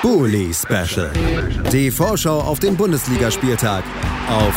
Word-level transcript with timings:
Bully 0.00 0.54
Special. 0.54 1.10
Die 1.72 1.90
Vorschau 1.90 2.40
auf 2.40 2.60
den 2.60 2.76
Bundesligaspieltag 2.76 3.82
auf 4.28 4.54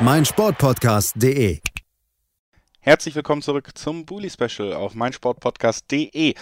meinsportpodcast.de. 0.00 1.60
Herzlich 2.80 3.14
willkommen 3.14 3.42
zurück 3.42 3.70
zum 3.74 4.06
Bully 4.06 4.30
Special 4.30 4.72
auf 4.72 4.94
meinsportpodcast.de. 4.94 6.34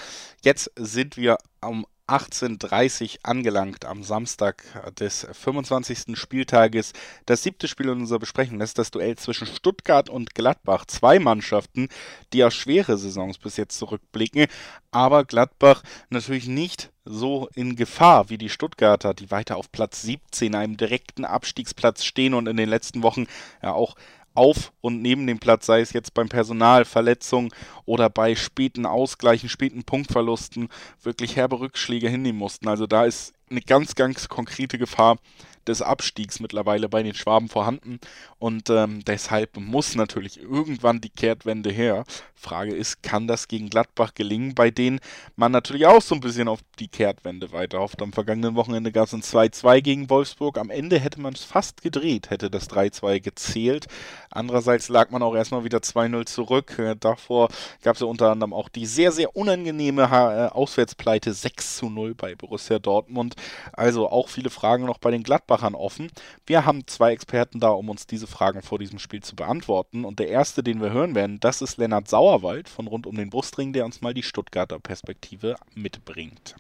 Jetzt 0.44 0.70
sind 0.76 1.16
wir 1.16 1.38
um 1.60 1.86
18.30 2.08 3.18
angelangt 3.22 3.84
am 3.84 4.02
Samstag 4.02 4.64
des 4.98 5.26
25. 5.30 6.18
Spieltages. 6.18 6.92
Das 7.26 7.42
siebte 7.42 7.68
Spiel 7.68 7.90
in 7.90 8.00
unserer 8.00 8.18
Besprechung 8.18 8.60
ist 8.62 8.78
das 8.78 8.90
Duell 8.90 9.16
zwischen 9.16 9.46
Stuttgart 9.46 10.08
und 10.08 10.34
Gladbach. 10.34 10.86
Zwei 10.86 11.18
Mannschaften, 11.18 11.88
die 12.32 12.42
auf 12.44 12.54
schwere 12.54 12.96
Saisons 12.96 13.36
bis 13.36 13.58
jetzt 13.58 13.78
zurückblicken, 13.78 14.46
aber 14.90 15.24
Gladbach 15.24 15.82
natürlich 16.08 16.46
nicht 16.46 16.90
so 17.04 17.48
in 17.54 17.76
Gefahr 17.76 18.30
wie 18.30 18.38
die 18.38 18.48
Stuttgarter, 18.48 19.14
die 19.14 19.30
weiter 19.30 19.56
auf 19.56 19.72
Platz 19.72 20.02
17, 20.02 20.54
einem 20.54 20.76
direkten 20.76 21.24
Abstiegsplatz 21.24 22.04
stehen 22.04 22.34
und 22.34 22.46
in 22.48 22.56
den 22.56 22.68
letzten 22.68 23.02
Wochen 23.02 23.26
ja 23.62 23.72
auch 23.72 23.96
auf 24.38 24.72
und 24.80 25.02
neben 25.02 25.26
dem 25.26 25.38
Platz, 25.38 25.66
sei 25.66 25.80
es 25.80 25.92
jetzt 25.92 26.14
beim 26.14 26.28
Personal, 26.28 26.84
Verletzungen 26.84 27.50
oder 27.84 28.08
bei 28.08 28.34
späten 28.36 28.86
Ausgleichen, 28.86 29.48
späten 29.48 29.82
Punktverlusten, 29.82 30.68
wirklich 31.02 31.36
herbe 31.36 31.60
Rückschläge 31.60 32.08
hinnehmen 32.08 32.38
mussten. 32.38 32.68
Also 32.68 32.86
da 32.86 33.04
ist 33.04 33.34
eine 33.50 33.60
ganz, 33.60 33.94
ganz 33.94 34.28
konkrete 34.28 34.78
Gefahr 34.78 35.18
des 35.66 35.82
Abstiegs 35.82 36.40
mittlerweile 36.40 36.88
bei 36.88 37.02
den 37.02 37.14
Schwaben 37.14 37.48
vorhanden 37.48 37.98
und 38.38 38.70
ähm, 38.70 39.04
deshalb 39.04 39.56
muss 39.56 39.94
natürlich 39.94 40.40
irgendwann 40.40 41.00
die 41.00 41.10
Kehrtwende 41.10 41.70
her. 41.70 42.04
Frage 42.38 42.74
ist, 42.74 43.02
kann 43.02 43.26
das 43.26 43.48
gegen 43.48 43.68
Gladbach 43.68 44.14
gelingen, 44.14 44.54
bei 44.54 44.70
denen 44.70 45.00
man 45.36 45.52
natürlich 45.52 45.86
auch 45.86 46.00
so 46.00 46.14
ein 46.14 46.20
bisschen 46.20 46.48
auf 46.48 46.60
die 46.78 46.88
Kehrtwende 46.88 47.52
weiter 47.52 47.80
hofft. 47.80 48.00
Am 48.00 48.12
vergangenen 48.12 48.54
Wochenende 48.54 48.92
gab 48.92 49.06
es 49.06 49.12
ein 49.12 49.22
2-2 49.22 49.80
gegen 49.80 50.10
Wolfsburg. 50.10 50.56
Am 50.58 50.70
Ende 50.70 50.98
hätte 50.98 51.20
man 51.20 51.34
es 51.34 51.42
fast 51.42 51.82
gedreht, 51.82 52.30
hätte 52.30 52.50
das 52.50 52.70
3-2 52.70 53.20
gezählt. 53.20 53.86
Andererseits 54.30 54.88
lag 54.88 55.10
man 55.10 55.22
auch 55.22 55.34
erstmal 55.34 55.64
wieder 55.64 55.78
2-0 55.78 56.26
zurück. 56.26 56.78
Äh, 56.78 56.94
davor 56.98 57.48
gab 57.82 57.96
es 57.96 58.00
ja 58.00 58.06
unter 58.06 58.30
anderem 58.30 58.52
auch 58.52 58.68
die 58.68 58.86
sehr, 58.86 59.10
sehr 59.10 59.34
unangenehme 59.36 60.02
äh, 60.02 60.54
Auswärtspleite 60.54 61.32
6-0 61.32 62.14
bei 62.14 62.36
Borussia 62.36 62.78
Dortmund. 62.78 63.34
Also 63.72 64.08
auch 64.08 64.28
viele 64.28 64.50
Fragen 64.50 64.84
noch 64.84 64.98
bei 64.98 65.10
den 65.10 65.24
Gladbachern 65.58 65.74
offen. 65.74 66.08
Wir 66.46 66.64
haben 66.64 66.86
zwei 66.86 67.12
Experten 67.12 67.60
da, 67.60 67.70
um 67.70 67.88
uns 67.90 68.06
diese 68.06 68.26
Fragen 68.26 68.62
vor 68.62 68.78
diesem 68.78 68.98
Spiel 68.98 69.22
zu 69.22 69.36
beantworten. 69.36 70.04
Und 70.04 70.18
der 70.18 70.28
erste, 70.28 70.62
den 70.62 70.80
wir 70.80 70.92
hören 70.92 71.14
werden, 71.14 71.38
das 71.40 71.62
ist 71.62 71.78
Lennart 71.78 72.08
Sauerwald 72.08 72.68
von 72.68 72.86
rund 72.86 73.06
um 73.06 73.16
den 73.16 73.30
Brustring, 73.30 73.72
der 73.72 73.84
uns 73.84 74.00
mal 74.00 74.14
die 74.14 74.22
Stuttgarter 74.22 74.78
Perspektive 74.78 75.56
mitbringt. 75.74 76.54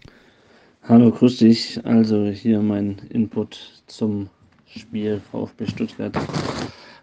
Hallo, 0.82 1.10
grüß 1.10 1.38
dich. 1.38 1.84
Also 1.84 2.26
hier 2.26 2.60
mein 2.60 2.98
Input 3.10 3.82
zum 3.86 4.28
Spiel 4.66 5.20
VfB 5.30 5.66
Stuttgart, 5.66 6.16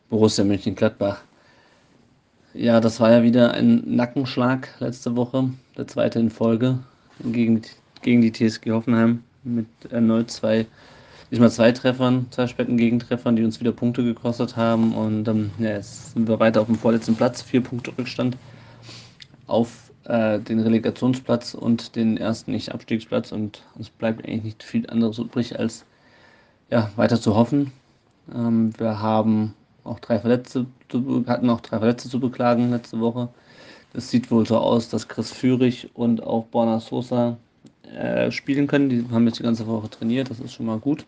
Borussia 0.09 0.43
Mönchengladbach. 0.43 1.23
Ja, 2.53 2.79
das 2.79 2.99
war 2.99 3.11
ja 3.11 3.23
wieder 3.23 3.53
ein 3.53 3.83
Nackenschlag 3.85 4.69
letzte 4.79 5.15
Woche, 5.15 5.49
der 5.77 5.87
zweite 5.87 6.19
in 6.19 6.29
Folge 6.29 6.79
gegen, 7.19 7.61
gegen 8.01 8.21
die 8.21 8.31
TSG 8.31 8.71
Hoffenheim 8.71 9.23
mit 9.43 9.67
erneut 9.89 10.31
zwei 10.31 10.65
diesmal 11.31 11.51
zwei 11.51 11.71
Treffern, 11.71 12.27
zwei 12.31 12.47
späten 12.47 12.77
Gegentreffern, 12.77 13.35
die 13.35 13.43
uns 13.43 13.59
wieder 13.59 13.71
Punkte 13.71 14.03
gekostet 14.03 14.55
haben. 14.55 14.93
Und 14.93 15.27
ähm, 15.27 15.51
ja, 15.59 15.71
jetzt 15.71 16.13
sind 16.13 16.27
wir 16.27 16.39
weiter 16.39 16.61
auf 16.61 16.67
dem 16.67 16.75
vorletzten 16.75 17.15
Platz, 17.15 17.41
vier 17.41 17.61
Punkte 17.61 17.91
Rückstand 17.97 18.37
auf 19.47 19.91
äh, 20.05 20.39
den 20.39 20.59
Relegationsplatz 20.59 21.53
und 21.53 21.95
den 21.95 22.17
ersten 22.17 22.51
Nicht-Abstiegsplatz. 22.51 23.31
Und 23.31 23.63
es 23.79 23.89
bleibt 23.89 24.25
eigentlich 24.25 24.43
nicht 24.43 24.63
viel 24.63 24.89
anderes 24.89 25.17
übrig, 25.17 25.57
als 25.57 25.85
ja, 26.69 26.89
weiter 26.95 27.19
zu 27.19 27.35
hoffen. 27.35 27.71
Ähm, 28.33 28.73
wir 28.77 28.99
haben 28.99 29.53
auch 29.83 29.99
drei 29.99 30.19
Verletzte, 30.19 30.65
hatten 31.27 31.49
auch 31.49 31.61
drei 31.61 31.79
Verletzte 31.79 32.09
zu 32.09 32.19
beklagen 32.19 32.71
letzte 32.71 32.99
Woche. 32.99 33.29
Es 33.93 34.09
sieht 34.09 34.29
wohl 34.31 34.45
so 34.45 34.57
aus, 34.57 34.89
dass 34.89 35.07
Chris 35.07 35.31
Führig 35.31 35.89
und 35.93 36.21
auch 36.21 36.45
Borna 36.45 36.79
Sosa 36.79 37.37
äh, 37.83 38.31
spielen 38.31 38.67
können. 38.67 38.89
Die 38.89 39.05
haben 39.11 39.25
jetzt 39.27 39.39
die 39.39 39.43
ganze 39.43 39.67
Woche 39.67 39.89
trainiert, 39.89 40.29
das 40.29 40.39
ist 40.39 40.53
schon 40.53 40.65
mal 40.65 40.79
gut. 40.79 41.05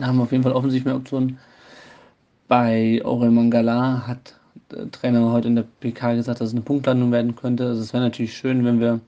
Haben 0.00 0.16
wir 0.16 0.22
auf 0.22 0.32
jeden 0.32 0.42
Fall 0.42 0.52
offensiv 0.52 0.84
mehr 0.84 0.96
Optionen. 0.96 1.38
Bei 2.48 3.00
Aurel 3.04 3.30
Mangala 3.30 4.06
hat 4.06 4.38
der 4.70 4.90
Trainer 4.90 5.32
heute 5.32 5.48
in 5.48 5.56
der 5.56 5.66
PK 5.80 6.14
gesagt, 6.14 6.40
dass 6.40 6.48
es 6.48 6.54
eine 6.54 6.62
Punktlandung 6.62 7.12
werden 7.12 7.36
könnte. 7.36 7.66
Also 7.66 7.82
es 7.82 7.92
wäre 7.92 8.02
natürlich 8.02 8.34
schön, 8.34 8.64
wenn 8.64 8.80
wir, 8.80 9.00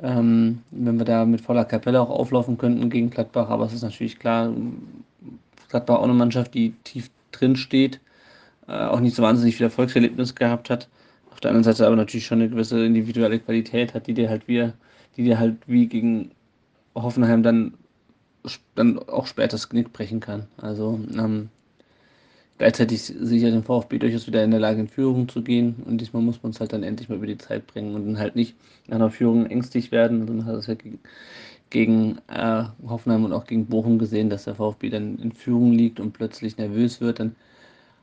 ähm, 0.00 0.62
wenn 0.70 0.98
wir 0.98 1.04
da 1.04 1.24
mit 1.24 1.40
voller 1.40 1.64
Kapelle 1.64 2.00
auch 2.00 2.10
auflaufen 2.10 2.56
könnten 2.56 2.88
gegen 2.88 3.10
Gladbach. 3.10 3.48
Aber 3.48 3.64
es 3.64 3.72
ist 3.72 3.82
natürlich 3.82 4.18
klar, 4.18 4.52
Gladbach 5.68 5.98
auch 5.98 6.04
eine 6.04 6.14
Mannschaft, 6.14 6.54
die 6.54 6.72
tief 6.84 7.10
drin 7.32 7.56
steht, 7.56 8.00
äh, 8.68 8.72
auch 8.72 9.00
nicht 9.00 9.16
so 9.16 9.24
wahnsinnig 9.24 9.56
viel 9.56 9.64
Erfolgserlebnis 9.64 10.36
gehabt 10.36 10.70
hat. 10.70 10.88
Auf 11.32 11.40
der 11.40 11.50
anderen 11.50 11.64
Seite 11.64 11.86
aber 11.86 11.96
natürlich 11.96 12.26
schon 12.26 12.40
eine 12.40 12.48
gewisse 12.48 12.84
individuelle 12.84 13.40
Qualität 13.40 13.94
hat, 13.94 14.06
die 14.06 14.14
dir 14.14 14.28
halt 14.30 14.46
wie, 14.46 14.72
die 15.16 15.24
dir 15.24 15.38
halt 15.38 15.56
wie 15.66 15.86
gegen 15.86 16.30
Hoffenheim 16.94 17.42
dann 17.42 17.74
dann 18.74 18.98
auch 18.98 19.26
später 19.26 19.52
das 19.52 19.68
Knick 19.68 19.92
brechen 19.92 20.20
kann. 20.20 20.46
Also 20.56 21.00
ähm, 21.16 21.48
gleichzeitig 22.58 23.02
sicher 23.02 23.50
den 23.50 23.64
VfB 23.64 23.98
durchaus 23.98 24.26
wieder 24.26 24.44
in 24.44 24.50
der 24.50 24.60
Lage, 24.60 24.80
in 24.80 24.88
Führung 24.88 25.28
zu 25.28 25.42
gehen. 25.42 25.76
Und 25.86 26.00
diesmal 26.00 26.22
muss 26.22 26.42
man 26.42 26.52
es 26.52 26.60
halt 26.60 26.72
dann 26.72 26.82
endlich 26.82 27.08
mal 27.08 27.16
über 27.16 27.26
die 27.26 27.38
Zeit 27.38 27.66
bringen 27.66 27.94
und 27.94 28.06
dann 28.06 28.18
halt 28.18 28.36
nicht 28.36 28.54
nach 28.86 28.96
einer 28.96 29.10
Führung 29.10 29.46
ängstlich 29.46 29.92
werden. 29.92 30.20
Und 30.20 30.26
dann 30.28 30.44
hat 30.46 30.56
es 30.56 30.66
ja 30.66 30.74
gegen, 30.74 30.98
gegen 31.70 32.18
äh, 32.28 32.64
Hoffenheim 32.86 33.24
und 33.24 33.32
auch 33.32 33.46
gegen 33.46 33.66
Bochum 33.66 33.98
gesehen, 33.98 34.30
dass 34.30 34.44
der 34.44 34.56
VfB 34.56 34.90
dann 34.90 35.18
in 35.18 35.32
Führung 35.32 35.72
liegt 35.72 36.00
und 36.00 36.12
plötzlich 36.12 36.58
nervös 36.58 37.00
wird. 37.00 37.20
Dann 37.20 37.36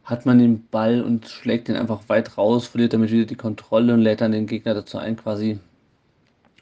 hat 0.03 0.25
man 0.25 0.39
den 0.39 0.65
Ball 0.69 1.01
und 1.01 1.27
schlägt 1.27 1.67
den 1.67 1.75
einfach 1.75 2.07
weit 2.07 2.37
raus, 2.37 2.65
verliert 2.65 2.93
damit 2.93 3.11
wieder 3.11 3.25
die 3.25 3.35
Kontrolle 3.35 3.93
und 3.93 4.01
lädt 4.01 4.21
dann 4.21 4.31
den 4.31 4.47
Gegner 4.47 4.73
dazu 4.73 4.97
ein, 4.97 5.17
quasi 5.17 5.59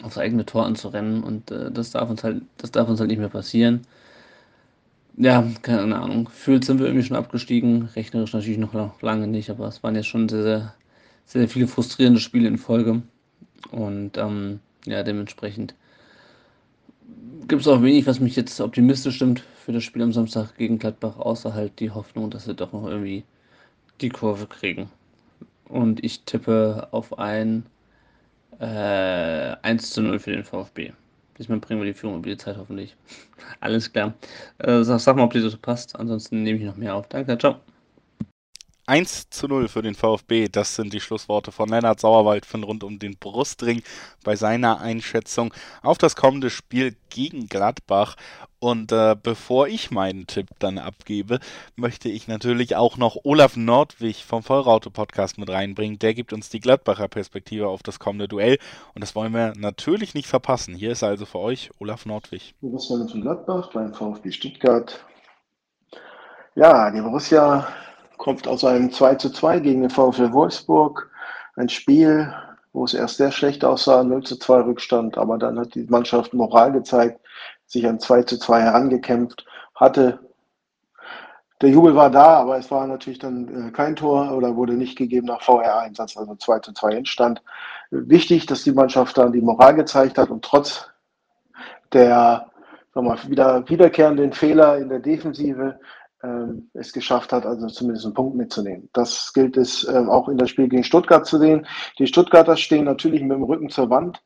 aufs 0.04 0.18
eigene 0.18 0.46
Tor 0.46 0.66
anzurennen 0.66 1.24
und 1.24 1.52
äh, 1.52 1.72
das 1.72 1.92
darf 1.92 2.10
uns 2.10 2.24
halt, 2.24 2.44
das 2.58 2.72
darf 2.72 2.90
uns 2.90 3.00
halt 3.00 3.10
nicht 3.10 3.20
mehr 3.20 3.30
passieren. 3.30 3.82
Ja, 5.18 5.48
keine 5.62 5.96
Ahnung. 5.96 6.26
Gefühlt 6.26 6.66
sind 6.66 6.80
wir 6.80 6.88
irgendwie 6.88 7.06
schon 7.06 7.16
abgestiegen, 7.16 7.90
rechnerisch 7.96 8.34
natürlich 8.34 8.58
noch 8.58 9.02
lange 9.02 9.28
nicht, 9.28 9.50
aber 9.50 9.68
es 9.68 9.82
waren 9.82 9.96
jetzt 9.96 10.08
schon 10.08 10.28
sehr, 10.28 10.44
sehr, 10.44 10.74
sehr 11.26 11.48
viele 11.48 11.68
frustrierende 11.68 12.20
Spiele 12.20 12.50
in 12.50 12.58
Folge. 12.58 13.02
Und 13.72 14.18
ähm, 14.18 14.60
ja, 14.86 15.04
dementsprechend 15.04 15.74
gibt 17.48 17.62
es 17.62 17.68
auch 17.68 17.82
wenig, 17.82 18.08
was 18.08 18.20
mich 18.20 18.36
jetzt 18.36 18.60
optimistisch 18.60 19.16
stimmt 19.16 19.44
für 19.64 19.72
das 19.72 19.84
Spiel 19.84 20.02
am 20.02 20.12
Samstag 20.12 20.58
gegen 20.58 20.80
Gladbach, 20.80 21.18
außer 21.18 21.54
halt 21.54 21.80
die 21.80 21.92
Hoffnung, 21.92 22.30
dass 22.30 22.48
wir 22.48 22.54
doch 22.54 22.74
noch 22.74 22.88
irgendwie 22.88 23.24
die 24.02 24.10
Kurve 24.10 24.48
kriegen. 24.48 24.90
Und 25.70 26.04
ich 26.04 26.22
tippe 26.22 26.90
auf 26.92 27.18
ein 27.18 27.66
äh, 28.60 29.56
1 29.62 29.92
zu 29.92 30.02
0 30.02 30.20
für 30.20 30.32
den 30.32 30.44
VfB. 30.44 30.92
Diesmal 31.38 31.60
bringen 31.60 31.82
wir 31.82 31.86
die 31.86 31.94
Führung 31.94 32.18
über 32.18 32.30
die 32.30 32.38
Zeit 32.38 32.58
hoffentlich. 32.58 32.96
Alles 33.60 33.92
klar. 33.92 34.14
Äh, 34.60 34.84
sag, 34.84 35.00
sag, 35.00 35.16
mal, 35.16 35.24
ob 35.24 35.34
dir 35.34 35.42
so 35.42 35.58
passt. 35.58 35.96
Ansonsten 35.98 36.44
nehme 36.44 36.60
ich 36.60 36.66
noch 36.66 36.78
mehr 36.78 36.96
auf. 36.96 37.08
Danke, 37.10 37.38
ciao. 37.38 37.60
1 38.88 39.32
zu 39.32 39.48
0 39.48 39.68
für 39.68 39.82
den 39.82 39.96
VfB. 39.96 40.48
Das 40.48 40.76
sind 40.76 40.94
die 40.94 41.00
Schlussworte 41.00 41.52
von 41.52 41.70
Lennart 41.70 42.00
Sauerwald 42.00 42.46
von 42.46 42.64
rund 42.64 42.84
um 42.84 43.00
den 43.00 43.18
Brustring 43.18 43.82
bei 44.24 44.36
seiner 44.36 44.80
Einschätzung 44.80 45.54
auf 45.82 45.98
das 45.98 46.16
kommende 46.16 46.52
Spiel 46.52 46.96
gegen 47.10 47.48
Gladbach. 47.48 48.16
Und 48.66 48.92
äh, 48.92 49.16
bevor 49.22 49.68
ich 49.68 49.92
meinen 49.92 50.26
Tipp 50.26 50.48
dann 50.58 50.80
abgebe, 50.80 51.38
möchte 51.76 52.09
ich 52.09 52.28
natürlich 52.28 52.76
auch 52.76 52.98
noch 52.98 53.16
Olaf 53.24 53.56
Nordwig 53.56 54.26
vom 54.26 54.42
Vollraute 54.42 54.90
Podcast 54.90 55.38
mit 55.38 55.52
reinbringen. 55.52 56.00
Der 56.00 56.16
gibt 56.16 56.34
uns 56.34 56.50
die 56.50 56.59
Gladbacher 56.59 57.08
Perspektive 57.08 57.68
auf 57.68 57.84
das 57.84 58.00
kommende 58.00 58.28
Duell. 58.28 58.58
Und 58.96 59.03
das 59.03 59.14
wollen 59.14 59.36
wir 59.36 59.53
natürlich 59.56 60.16
nicht 60.16 60.26
verpassen. 60.26 60.74
Hier 60.74 60.94
ist 60.94 61.03
also 61.03 61.28
für 61.28 61.38
euch 61.38 61.70
Olaf 61.80 62.08
Nordwig. 62.08 62.56
Borussia 62.59 62.97
Mönchengladbach 62.97 63.72
beim 63.72 63.94
VfB 63.94 64.32
Stuttgart. 64.32 65.00
Ja, 66.56 66.90
die 66.90 67.02
Borussia 67.02 67.67
kommt 68.17 68.47
aus 68.47 68.66
einem 68.66 68.91
2 68.91 69.14
zu 69.14 69.29
2 69.29 69.59
gegen 69.59 69.82
den 69.82 69.91
VfL 69.91 70.34
Wolfsburg. 70.34 71.12
Ein 71.56 71.70
Spiel, 71.70 72.34
wo 72.73 72.84
es 72.84 72.96
erst 72.96 73.17
sehr 73.17 73.32
schlecht 73.32 73.64
aussah, 73.64 74.03
0 74.03 74.23
zu 74.23 74.40
2 74.40 74.62
Rückstand, 74.62 75.20
aber 75.20 75.38
dann 75.38 75.59
hat 75.59 75.76
die 75.76 75.84
Mannschaft 75.84 76.34
Moral 76.34 76.72
gezeigt, 76.72 77.20
sich 77.76 77.88
an 77.88 78.00
2 78.00 78.24
zu 78.24 78.40
2 78.40 78.62
herangekämpft, 78.62 79.46
hatte. 79.76 80.20
Der 81.62 81.70
Jubel 81.70 81.96
war 81.96 82.10
da, 82.10 82.38
aber 82.38 82.58
es 82.58 82.70
war 82.72 82.86
natürlich 82.88 83.20
dann 83.20 83.70
äh, 83.70 83.72
kein 83.72 83.96
Tor 83.96 84.32
oder 84.36 84.56
wurde 84.56 84.74
nicht 84.74 84.98
gegeben 84.98 85.28
nach 85.28 85.42
VR-Einsatz, 85.42 86.18
also 86.18 86.36
2 86.36 86.60
zu 86.60 86.74
2 86.74 86.96
entstand. 86.96 87.42
Wichtig, 87.92 88.46
dass 88.46 88.64
die 88.64 88.74
Mannschaft 88.74 89.18
dann 89.18 89.32
die 89.32 89.42
Moral 89.42 89.76
gezeigt 89.76 90.18
hat 90.18 90.30
und 90.30 90.44
trotz 90.44 90.90
der 91.94 92.52
sagen 92.94 93.30
wieder 93.30 93.70
wiederkehrenden 93.70 94.34
Fehler 94.34 94.78
in 94.78 94.90
der 94.90 95.00
Defensive 95.00 95.80
ähm, 96.24 96.70
es 96.74 96.94
geschafft 96.94 97.34
hat, 97.34 97.46
also 97.46 97.68
zumindest 97.68 98.06
einen 98.06 98.14
Punkt 98.14 98.36
mitzunehmen. 98.36 98.90
Das 98.94 99.34
gilt 99.34 99.58
es 99.58 99.88
ähm, 99.88 100.10
auch 100.10 100.30
in 100.30 100.38
das 100.38 100.50
Spiel 100.50 100.70
gegen 100.70 100.84
Stuttgart 100.84 101.26
zu 101.26 101.38
sehen. 101.38 101.68
Die 102.00 102.08
Stuttgarter 102.08 102.56
stehen 102.56 102.86
natürlich 102.86 103.22
mit 103.22 103.32
dem 103.32 103.44
Rücken 103.44 103.70
zur 103.70 103.90
Wand. 103.90 104.24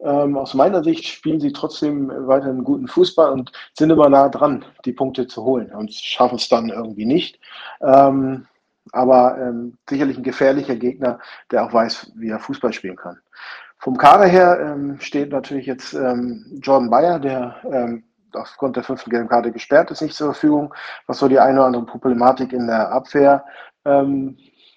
Ähm, 0.00 0.36
aus 0.36 0.54
meiner 0.54 0.84
Sicht 0.84 1.06
spielen 1.06 1.40
sie 1.40 1.52
trotzdem 1.52 2.10
weiterhin 2.26 2.64
guten 2.64 2.86
Fußball 2.86 3.32
und 3.32 3.52
sind 3.74 3.90
immer 3.90 4.08
nah 4.08 4.28
dran, 4.28 4.64
die 4.84 4.92
Punkte 4.92 5.26
zu 5.26 5.44
holen 5.44 5.72
und 5.72 5.92
schaffen 5.92 6.36
es 6.36 6.48
dann 6.48 6.68
irgendwie 6.68 7.06
nicht. 7.06 7.40
Ähm, 7.80 8.46
aber 8.92 9.38
ähm, 9.38 9.78
sicherlich 9.88 10.16
ein 10.16 10.22
gefährlicher 10.22 10.76
Gegner, 10.76 11.18
der 11.50 11.64
auch 11.64 11.72
weiß, 11.72 12.12
wie 12.16 12.28
er 12.28 12.38
Fußball 12.38 12.72
spielen 12.72 12.96
kann. 12.96 13.18
Vom 13.78 13.96
Kader 13.96 14.26
her 14.26 14.58
ähm, 14.60 15.00
steht 15.00 15.32
natürlich 15.32 15.66
jetzt 15.66 15.92
ähm, 15.94 16.60
Jordan 16.62 16.90
Bayer, 16.90 17.18
der 17.18 17.56
ähm, 17.70 18.04
aufgrund 18.32 18.76
der 18.76 18.84
fünften 18.84 19.10
gelben 19.10 19.28
Karte 19.28 19.50
gesperrt 19.50 19.90
ist, 19.90 20.02
nicht 20.02 20.14
zur 20.14 20.32
Verfügung, 20.32 20.74
was 21.06 21.18
so 21.18 21.28
die 21.28 21.38
eine 21.38 21.58
oder 21.58 21.66
andere 21.66 21.86
Problematik 21.86 22.52
in 22.52 22.66
der 22.66 22.92
Abwehr 22.92 23.44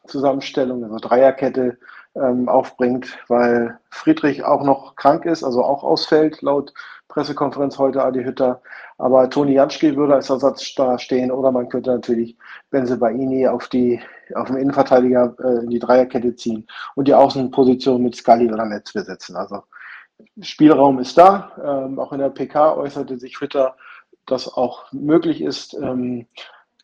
Zusammenstellung, 0.09 0.83
also 0.83 0.97
Dreierkette 0.97 1.77
ähm, 2.15 2.49
aufbringt, 2.49 3.17
weil 3.27 3.79
Friedrich 3.89 4.43
auch 4.43 4.63
noch 4.63 4.95
krank 4.95 5.25
ist, 5.25 5.43
also 5.43 5.63
auch 5.63 5.83
ausfällt, 5.83 6.41
laut 6.41 6.73
Pressekonferenz 7.07 7.77
heute 7.77 8.03
Adi 8.03 8.23
Hütter. 8.23 8.61
Aber 8.97 9.29
Toni 9.29 9.53
Janschke 9.53 9.95
würde 9.95 10.15
als 10.15 10.29
Ersatz 10.29 10.73
da 10.75 10.97
stehen 10.99 11.31
oder 11.31 11.51
man 11.51 11.69
könnte 11.69 11.91
natürlich 11.91 12.37
Benze 12.69 12.97
Baini 12.97 13.47
auf 13.47 13.67
die 13.67 13.99
auf 14.35 14.47
den 14.47 14.57
Innenverteidiger 14.57 15.35
äh, 15.43 15.63
in 15.63 15.69
die 15.71 15.79
Dreierkette 15.79 16.35
ziehen 16.35 16.67
und 16.95 17.07
die 17.07 17.15
Außenposition 17.15 18.03
mit 18.03 18.15
Scully 18.15 18.51
oder 18.51 18.65
Netz 18.65 18.93
besetzen. 18.93 19.35
Also 19.35 19.63
Spielraum 20.41 20.99
ist 20.99 21.17
da. 21.17 21.51
Ähm, 21.63 21.99
auch 21.99 22.13
in 22.13 22.19
der 22.19 22.29
PK 22.29 22.75
äußerte 22.75 23.17
sich 23.17 23.39
Hütter, 23.41 23.75
dass 24.25 24.51
auch 24.53 24.91
möglich 24.91 25.41
ist, 25.41 25.73
ähm, 25.73 26.27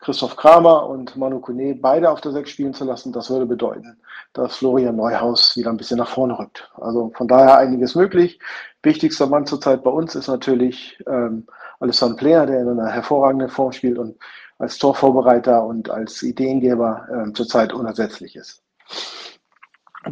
Christoph 0.00 0.36
Kramer 0.36 0.88
und 0.88 1.16
Manu 1.16 1.40
Kone 1.40 1.74
beide 1.74 2.10
auf 2.10 2.20
der 2.20 2.32
Sechs 2.32 2.50
spielen 2.50 2.74
zu 2.74 2.84
lassen, 2.84 3.12
das 3.12 3.30
würde 3.30 3.46
bedeuten, 3.46 3.98
dass 4.34 4.56
Florian 4.56 4.96
Neuhaus 4.96 5.56
wieder 5.56 5.70
ein 5.70 5.78
bisschen 5.78 5.98
nach 5.98 6.10
vorne 6.10 6.38
rückt. 6.38 6.70
Also 6.76 7.10
von 7.16 7.26
daher 7.26 7.58
einiges 7.58 7.94
möglich. 7.94 8.38
Wichtigster 8.82 9.26
Mann 9.26 9.46
zurzeit 9.46 9.82
bei 9.82 9.90
uns 9.90 10.14
ist 10.14 10.28
natürlich 10.28 11.02
ähm, 11.06 11.46
Alessandro 11.80 12.16
Player, 12.18 12.46
der 12.46 12.60
in 12.60 12.68
einer 12.68 12.88
hervorragenden 12.88 13.48
Form 13.48 13.72
spielt 13.72 13.98
und 13.98 14.16
als 14.58 14.78
Torvorbereiter 14.78 15.64
und 15.64 15.90
als 15.90 16.22
Ideengeber 16.22 17.06
ähm, 17.10 17.34
zurzeit 17.34 17.72
unersetzlich 17.72 18.36
ist. 18.36 18.62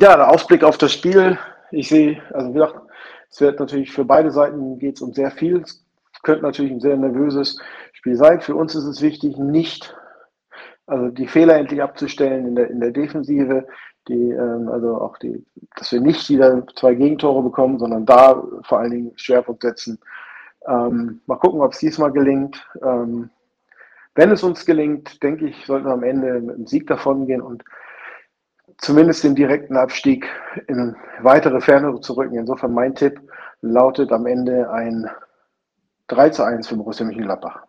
Ja, 0.00 0.16
der 0.16 0.30
Ausblick 0.30 0.64
auf 0.64 0.78
das 0.78 0.92
Spiel. 0.92 1.38
Ich 1.70 1.88
sehe, 1.88 2.20
also 2.32 2.50
wie 2.50 2.54
gesagt, 2.54 2.80
es 3.30 3.40
wird 3.40 3.60
natürlich 3.60 3.92
für 3.92 4.04
beide 4.04 4.30
Seiten 4.30 4.78
geht 4.78 4.96
es 4.96 5.02
um 5.02 5.12
sehr 5.12 5.30
viel. 5.30 5.62
Es 5.62 5.83
könnte 6.25 6.43
natürlich 6.43 6.73
ein 6.73 6.81
sehr 6.81 6.97
nervöses 6.97 7.61
Spiel 7.93 8.17
sein. 8.17 8.41
Für 8.41 8.56
uns 8.56 8.75
ist 8.75 8.85
es 8.85 9.00
wichtig, 9.00 9.37
nicht, 9.37 9.97
also 10.87 11.09
die 11.09 11.29
Fehler 11.29 11.56
endlich 11.56 11.82
abzustellen 11.82 12.49
in 12.49 12.56
der, 12.56 12.71
in 12.71 12.81
der 12.81 12.91
Defensive, 12.91 13.67
die, 14.09 14.31
ähm, 14.31 14.69
also 14.69 15.00
auch 15.00 15.17
die, 15.19 15.44
dass 15.76 15.93
wir 15.93 16.00
nicht 16.00 16.29
wieder 16.29 16.67
zwei 16.76 16.94
Gegentore 16.94 17.43
bekommen, 17.43 17.79
sondern 17.79 18.05
da 18.05 18.43
vor 18.62 18.79
allen 18.81 18.91
Dingen 18.91 19.12
Schwerpunkt 19.17 19.62
setzen. 19.62 19.99
Ähm, 20.67 21.21
mal 21.26 21.37
gucken, 21.37 21.61
ob 21.61 21.73
es 21.73 21.79
diesmal 21.79 22.12
gelingt. 22.12 22.67
Ähm, 22.82 23.31
wenn 24.15 24.31
es 24.31 24.43
uns 24.43 24.65
gelingt, 24.65 25.23
denke 25.23 25.47
ich, 25.47 25.67
sollten 25.67 25.87
wir 25.87 25.93
am 25.93 26.05
Ende 26.05 26.41
mit 26.41 26.56
einem 26.56 26.67
Sieg 26.67 26.87
davon 26.87 27.26
gehen 27.26 27.43
und 27.43 27.65
zumindest 28.79 29.25
den 29.25 29.35
direkten 29.35 29.76
Abstieg 29.76 30.29
in 30.69 30.97
weitere 31.21 31.61
Ferne 31.61 32.00
zu 32.00 32.12
rücken. 32.15 32.37
Insofern 32.37 32.73
mein 32.73 32.94
Tipp 32.94 33.21
lautet 33.61 34.12
am 34.12 34.26
Ende 34.26 34.71
ein 34.71 35.09
3 36.08 36.30
zu 36.30 36.44
1 36.44 36.68
für 36.68 36.76
Borussia 36.76 37.06
Mönchengladbach. 37.06 37.64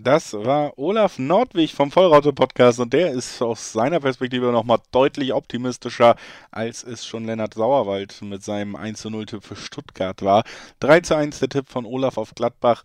Das 0.00 0.32
war 0.32 0.78
Olaf 0.78 1.18
Nordwig 1.18 1.74
vom 1.74 1.90
Vollraute 1.90 2.32
Podcast 2.32 2.78
und 2.78 2.92
der 2.92 3.10
ist 3.10 3.42
aus 3.42 3.72
seiner 3.72 3.98
Perspektive 3.98 4.52
nochmal 4.52 4.78
deutlich 4.92 5.32
optimistischer, 5.34 6.14
als 6.52 6.84
es 6.84 7.04
schon 7.04 7.24
Lennart 7.24 7.54
Sauerwald 7.54 8.22
mit 8.22 8.44
seinem 8.44 8.76
1 8.76 9.06
0 9.06 9.26
Tipp 9.26 9.42
für 9.42 9.56
Stuttgart 9.56 10.22
war. 10.22 10.44
3 10.80 11.00
zu 11.00 11.16
1 11.16 11.40
der 11.40 11.48
Tipp 11.48 11.68
von 11.68 11.84
Olaf 11.84 12.16
auf 12.16 12.34
Gladbach. 12.36 12.84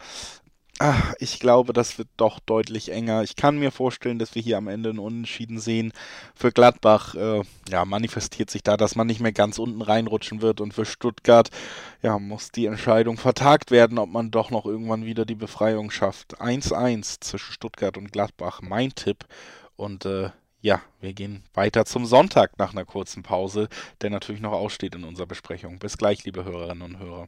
Ach, 0.79 1.13
ich 1.19 1.39
glaube, 1.39 1.71
das 1.71 1.99
wird 1.99 2.07
doch 2.17 2.39
deutlich 2.39 2.91
enger. 2.91 3.21
Ich 3.21 3.35
kann 3.35 3.59
mir 3.59 3.71
vorstellen, 3.71 4.17
dass 4.17 4.33
wir 4.33 4.41
hier 4.41 4.57
am 4.57 4.67
Ende 4.67 4.89
einen 4.89 4.99
Unentschieden 4.99 5.59
sehen. 5.59 5.93
Für 6.35 6.51
Gladbach 6.51 7.13
äh, 7.13 7.43
ja, 7.69 7.85
manifestiert 7.85 8.49
sich 8.49 8.63
da, 8.63 8.75
dass 8.75 8.95
man 8.95 9.05
nicht 9.05 9.19
mehr 9.21 9.31
ganz 9.31 9.59
unten 9.59 9.83
reinrutschen 9.83 10.41
wird. 10.41 10.61
Und 10.61 10.73
für 10.73 10.85
Stuttgart 10.85 11.49
ja, 12.01 12.17
muss 12.17 12.51
die 12.51 12.65
Entscheidung 12.65 13.17
vertagt 13.17 13.69
werden, 13.69 13.99
ob 13.99 14.09
man 14.09 14.31
doch 14.31 14.49
noch 14.49 14.65
irgendwann 14.65 15.05
wieder 15.05 15.25
die 15.25 15.35
Befreiung 15.35 15.91
schafft. 15.91 16.41
1-1 16.41 17.21
zwischen 17.21 17.53
Stuttgart 17.53 17.95
und 17.97 18.11
Gladbach, 18.11 18.61
mein 18.61 18.95
Tipp. 18.95 19.25
Und 19.75 20.05
äh, 20.05 20.31
ja, 20.61 20.81
wir 21.01 21.13
gehen 21.13 21.43
weiter 21.53 21.85
zum 21.85 22.05
Sonntag 22.05 22.57
nach 22.57 22.71
einer 22.71 22.85
kurzen 22.85 23.21
Pause, 23.21 23.69
der 24.01 24.09
natürlich 24.09 24.41
noch 24.41 24.53
aussteht 24.53 24.95
in 24.95 25.03
unserer 25.03 25.27
Besprechung. 25.27 25.77
Bis 25.77 25.97
gleich, 25.97 26.23
liebe 26.25 26.43
Hörerinnen 26.45 26.81
und 26.81 26.99
Hörer. 26.99 27.27